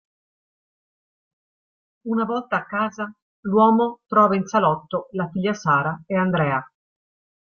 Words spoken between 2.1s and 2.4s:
Una